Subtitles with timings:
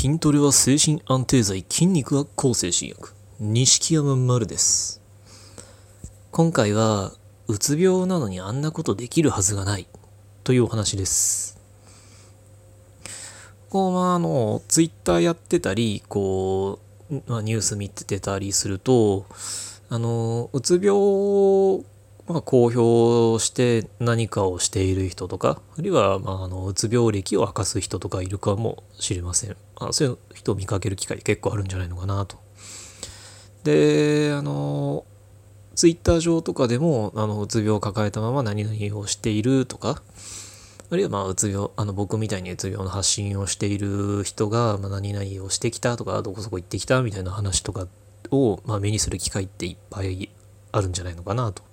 [0.00, 3.12] 筋トレは精神安定剤、筋肉は抗精神薬。
[3.38, 5.02] 錦山丸です。
[6.30, 7.12] 今回は、
[7.48, 9.86] うつ病なのにあんなことできるはずがない、
[10.42, 11.60] というお話です。
[13.68, 16.78] こう、まあ、あの、ツイッターやってたり、こ
[17.10, 19.26] う、まあ、ニュース見てたりすると、
[19.90, 21.84] あの、うつ病、
[22.30, 29.56] まあ、公表して何かをしている人とか、あるいは、まあ、あの、うつ病歴を明かす人とかいるかもしれません。
[29.76, 32.38] あそういう人を見かける機会結構あるんじゃないのかなと。
[33.64, 35.04] で、あの、
[35.74, 40.02] ツイッター上とかでも、あの、うつ病を抱えたまま何々をしているとか、
[40.92, 47.88] あるいは、まあ、うつ病、あの、僕みたいにうつ病の発信をしている人が、まあ、何々をしてきたとか、どこそこ行ってきたみたいな話とか
[48.30, 50.30] を、まあ、目にする機会っていっぱい
[50.72, 51.69] あるんじゃないのかなと。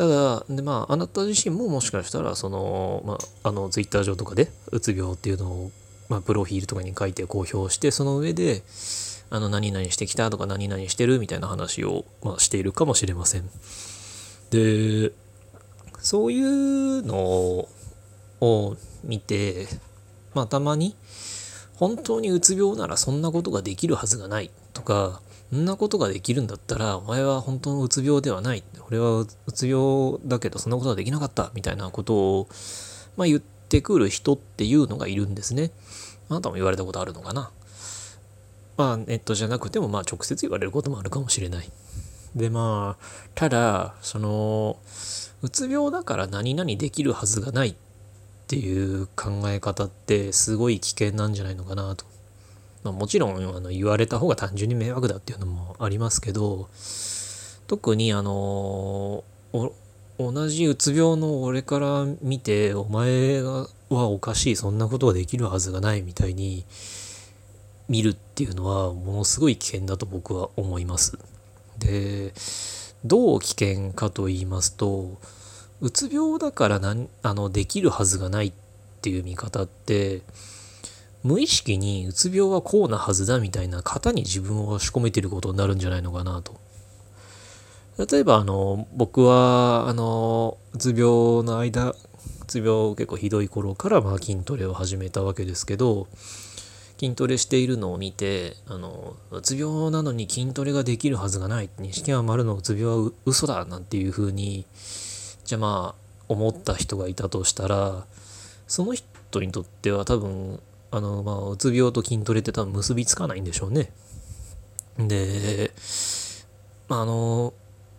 [0.00, 5.70] ただ、でまあ、あなた自身ももしかしたら、その、まあ、あの、ツイッター上とかで、うつ病っていうのを、
[6.08, 8.62] まあ、プロフィールとかに書いて公表して、その上で、
[9.28, 13.50] あの、何々してきたとか、何々してるみたいな話を、まあ、しているかもしれません。
[14.48, 15.12] で、
[15.98, 17.68] そういうの
[18.40, 19.66] を見て、
[20.32, 20.96] まあ、たまに、
[21.74, 25.20] 本当にうつ病ならそんなことができるはずがないとか、
[25.56, 28.62] んなことができるんだったら、お前は本当のうつ病ではない。
[28.88, 31.50] 俺はうつ病だけどそんなことはできなかった。
[31.54, 32.48] みたいなことを、
[33.16, 35.70] まあ、言ってくる人っていうのがいるんですね。
[36.28, 37.50] あなたも言われたことあるのかな。
[38.76, 41.70] まあ、ネットじゃなくても、まあ、直接言われることもあるかもしれない。
[42.34, 44.78] で、まあ、ただ、その、
[45.42, 47.74] うつ病だから何々できるはずがないっ
[48.46, 52.04] ていう考え方ってすごい危険なんじゃないのかなと。
[52.82, 56.68] まあ、もちろんあの言われた方が単純に迷惑だっていうのもありますけど
[57.66, 59.22] 特にあの
[60.18, 66.64] 同じうつ病の俺から見てお前はおかしいそんなことができるはずがないみたいに
[67.88, 71.18] 見るっていうのはものすごい危険だと僕は思います。
[71.78, 72.32] で
[73.04, 75.18] どう危険かと言いますと
[75.80, 78.52] うつ病だからなんあのできるはずがないっ
[79.00, 80.20] ていう見方って
[81.22, 86.58] 無意識にうつ病はこうなはずだみたいな型に自分を押し込めてることになるんじゃないのかなと。
[87.98, 91.96] 例えばあの僕はあのうつ病の間う
[92.46, 96.08] つ病結構ひどい頃からまあ筋トレを始めたわけですけど
[96.98, 104.64] 筋トレしているのを見てあのうつ病なのに筋トレができるはずがない錦山丸のうつ病は嘘だなんていうふうに
[105.44, 108.06] じゃあまあ思った人がいたとしたら
[108.66, 110.60] その人にとっては多分
[110.90, 113.92] あの、まあ、うつ病と筋トレって多分結びつかないんでしょうね。
[114.98, 115.72] で、
[116.88, 117.54] まあ、あの、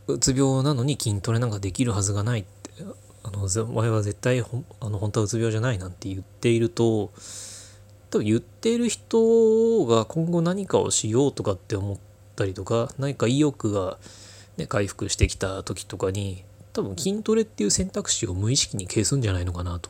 [0.07, 2.71] うつ病なのに筋トレなんかできるはずがないって、
[3.23, 7.11] あの、お前は絶対ほあの本当はうつ病じゃないなんて言っていると、
[8.09, 11.97] 多分言っている人が今後何かをしようとかって思っ
[12.35, 13.97] たりとか、何か意欲が、
[14.57, 16.43] ね、回復してきた時とかに、
[16.73, 19.89] 多分筋トレっていう選択肢を無意識に消すんじゃないのかなと。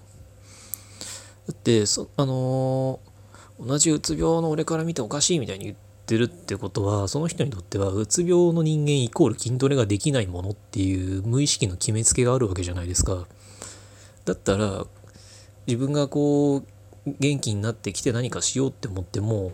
[1.51, 13.27] だってそあのー、同じうつ病の俺から見ておかしいみたいに言ってるってことはその人にとってはうつ病の人間イコール筋トレができないものっていう無意識の決めつけがあるわけじゃないですか
[14.23, 14.85] だったら
[15.67, 16.65] 自分がこう
[17.19, 19.51] 元気になってきて何かしようって思っても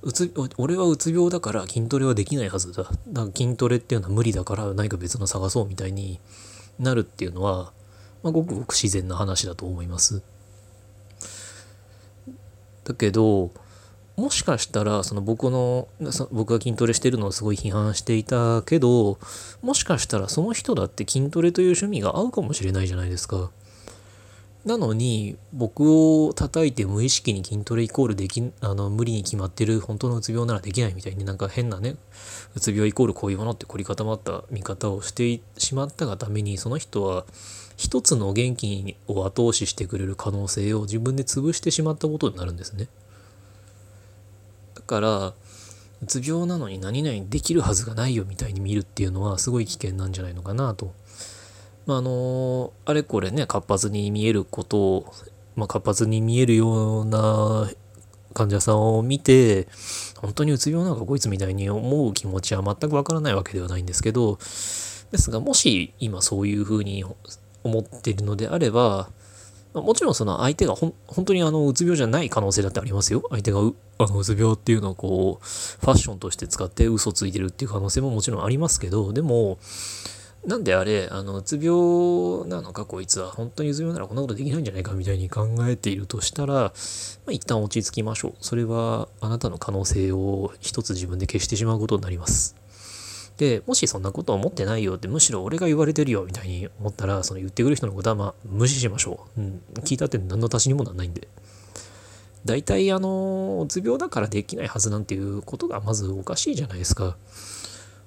[0.00, 6.20] うつ俺はうつ病だから筋トレはできないはずだだから筋トレっていうのは無理だから何か別の探そうみたいに
[6.78, 7.72] なるっていうのは、
[8.22, 10.22] まあ、ごくごく自然な話だと思います。
[12.88, 13.52] だけど
[14.16, 15.88] もしかしたらその僕の
[16.32, 19.18] 僕が筋トレしてるのをすごい批判していたけど
[19.62, 23.50] もしかしたらその人だって筋トレという趣味が合うかもしれないじゃないですか。
[24.64, 31.96] なのに僕を叩いて無意識に筋トレイコールできあの無理に決まってる本当のうつ病ならできないみたいになんか変なね
[32.54, 37.24] うつ病イコールこういうものって凝り固まった見方をしてしまったがためにその人は
[37.76, 42.88] 一つの元気を後押ししてくれる可能性を自分で潰してしまったことになるんですね。
[44.74, 50.92] だからうつ病なのに何々できるはずがないよみたいに見るっていうのはすごい危険なんじゃないのかなと。
[51.88, 55.14] まあ、あのあれこれね活発に見えることを、
[55.56, 57.70] まあ、活発に見えるような
[58.34, 59.66] 患者さんを見て
[60.18, 67.06] 本当にうつ病なんかこいつみたいに思う気持ちは全くわからないわけではないんですけどですがもし今そういうふうに
[67.64, 69.08] 思っているのであれば、
[69.72, 70.92] もちろんその相手が本
[71.24, 73.22] 当にあのうつ病じゃない可能性だってありますよ。
[73.30, 79.58] 相手がうあのうつ病っていうのをこうファッションとして使って嘘ついてるっていう可能性ももちろんありますけどでも
[80.46, 83.30] なんであれ、あの、うつ病なのか、こいつは。
[83.30, 86.70] 本当にうつ病ならこんなことできないんじゃないか、みたいに考えているとしたら、ま
[87.28, 88.34] あ、一旦落ち着きましょう。
[88.40, 92.56] それは、あなたの可能性を一つ自分で消してしまうことになります。
[93.36, 99.40] で、もしそんなこと思ってないよって、むしろ俺が言われてるよ、みたいに思ったら、その言ってくる人のことは、まあ、無視しましょう。
[99.40, 99.62] うん。
[99.80, 101.28] 聞いたって何の足しにもならないんで。
[102.44, 107.16] 大体、あの、うつ病だからできないはずなんていうことがまずおかしいじゃないですか。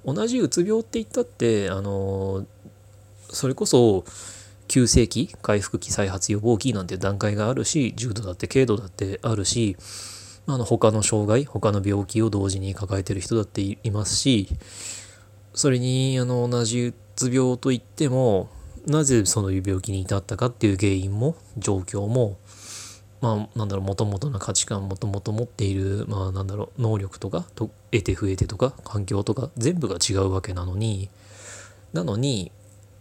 [0.06, 2.46] 同じうつ病って言ったってあの
[3.30, 4.04] それこそ
[4.68, 9.76] 急性期回復期再発予防期なんて段階があるし重度だって軽度だってあるし
[10.48, 14.48] あの他の障害他の病気を同時に抱えてる人だっていますし
[15.54, 18.50] それにあの同じうつ病といっても
[18.88, 22.38] なぜその病気に至ったかっていう原因も状況も
[23.22, 31.10] まあなんだろうもともとの価値観もともと持っているまあなんだろう能力とかと得て増えてとか環境とか全部が違うわけなのに
[31.94, 32.52] なのに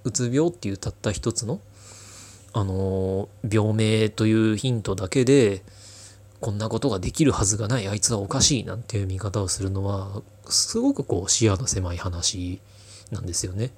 [0.05, 1.61] うつ病っていうたった一つの
[2.53, 5.63] あの病名というヒントだけで
[6.41, 12.61] こんなことができるはずがないあいつはおかしいなんていう見方をするのはすごくこう視野の狭い話
[13.11, 13.71] なんですよね。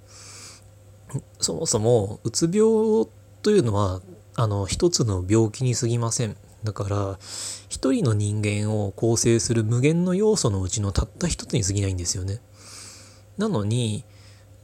[1.40, 3.06] そもそもうつ病
[3.42, 4.00] というのは
[4.34, 6.36] あの一つの病気に過ぎません。
[6.64, 7.18] だから
[7.68, 12.40] 一人の人間を構成する無限の要素のうちのたった一つに過ぎないんですよね。
[13.36, 14.04] なのに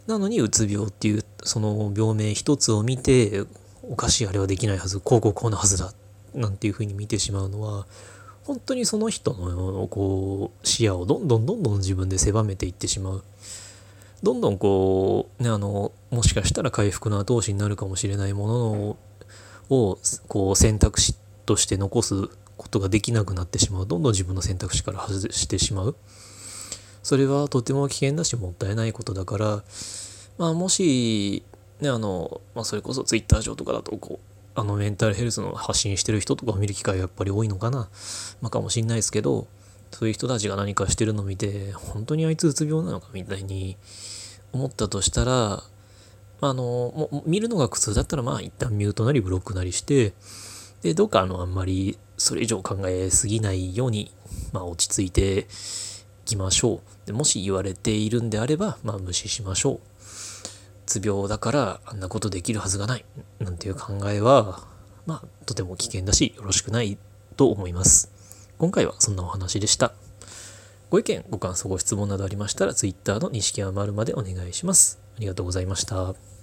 [0.06, 3.44] なのにうつ病っていうその病名一つを見て
[3.82, 5.92] おかしいあれはできないはずこうこうこうなはずだ
[6.34, 7.86] なんていうふうに見てしまうのは
[8.44, 13.24] 本当にその人のこう視野をどんどんどんどん自分で狭めていってしまう。
[14.22, 18.96] どんどんこうねあのもしかしたら回復の後押しになるかもしれないもの
[19.70, 19.98] を
[20.28, 21.14] こう選択肢
[21.46, 23.86] として残すことができなくなってしまう。
[23.86, 25.96] どんどん自分の選択肢から外してしまう。
[27.02, 29.62] それはとても危険だしもったいないことだから
[30.36, 31.42] まあもし
[31.80, 37.88] ねあの、まあ、それこそ Twitter 上とかだとこうあのメンタルヘルスの発信してる人とかを見る機会がやっぱり多いのかな、
[38.42, 39.46] まあ、かもしんないですけど
[39.90, 43.76] そういう人たちが何かしてるのを見て本当にあいつうつ病なのかみたいに
[44.52, 45.62] 思ったとしたら
[46.40, 50.12] あの、もう見るのが苦痛だったら、まあ一旦ミュートなりブロックなりして、
[50.82, 54.12] で、どうかあの、あんまりそれ以上考えすぎないように、
[54.52, 55.44] まあ落ち着いてい
[56.24, 57.06] きましょう。
[57.06, 59.80] でもし言われているんであれば、まあ無視しましょう。
[60.86, 63.04] つ病だからあんなことできるはずがない。
[63.40, 64.66] なんていう考えは、
[65.06, 66.98] まあとても危険だし、よろしくない
[67.36, 68.10] と思います。
[68.58, 69.92] 今回はそんなお話でした。
[70.90, 75.07] ご意見、ご感想、ご質問などありましたら、Twitter の錦山丸までお願いします。
[75.18, 76.37] ありがとうございました。